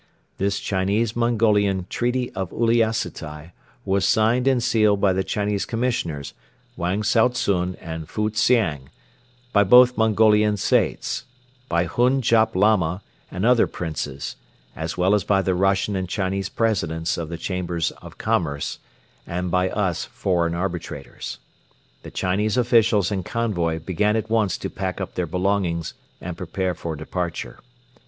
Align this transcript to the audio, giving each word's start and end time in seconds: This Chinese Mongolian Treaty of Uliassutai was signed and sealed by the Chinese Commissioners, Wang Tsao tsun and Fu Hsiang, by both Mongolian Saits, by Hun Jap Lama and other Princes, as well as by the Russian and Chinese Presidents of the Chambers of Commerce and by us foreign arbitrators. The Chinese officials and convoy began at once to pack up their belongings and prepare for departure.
This 0.39 0.59
Chinese 0.59 1.15
Mongolian 1.15 1.85
Treaty 1.87 2.31
of 2.31 2.49
Uliassutai 2.51 3.51
was 3.85 4.03
signed 4.03 4.47
and 4.47 4.63
sealed 4.63 4.99
by 4.99 5.13
the 5.13 5.23
Chinese 5.23 5.63
Commissioners, 5.63 6.33
Wang 6.75 7.03
Tsao 7.03 7.27
tsun 7.27 7.77
and 7.79 8.09
Fu 8.09 8.31
Hsiang, 8.31 8.89
by 9.53 9.63
both 9.63 9.99
Mongolian 9.99 10.55
Saits, 10.57 11.25
by 11.69 11.83
Hun 11.83 12.19
Jap 12.23 12.55
Lama 12.55 13.03
and 13.29 13.45
other 13.45 13.67
Princes, 13.67 14.37
as 14.75 14.97
well 14.97 15.13
as 15.13 15.23
by 15.23 15.39
the 15.43 15.53
Russian 15.53 15.95
and 15.95 16.09
Chinese 16.09 16.49
Presidents 16.49 17.15
of 17.15 17.29
the 17.29 17.37
Chambers 17.37 17.91
of 18.01 18.17
Commerce 18.17 18.79
and 19.27 19.51
by 19.51 19.69
us 19.69 20.05
foreign 20.05 20.55
arbitrators. 20.55 21.37
The 22.01 22.09
Chinese 22.09 22.57
officials 22.57 23.11
and 23.11 23.23
convoy 23.23 23.77
began 23.77 24.15
at 24.15 24.31
once 24.31 24.57
to 24.57 24.69
pack 24.71 24.99
up 24.99 25.13
their 25.13 25.27
belongings 25.27 25.93
and 26.19 26.35
prepare 26.35 26.73
for 26.73 26.95
departure. 26.95 27.59